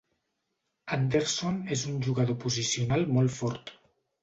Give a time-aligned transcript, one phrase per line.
[0.97, 3.75] Andersson és un jugador posicional molt fort.